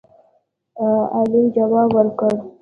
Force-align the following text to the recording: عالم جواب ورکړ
عالم 1.15 1.43
جواب 1.55 1.89
ورکړ 1.95 2.31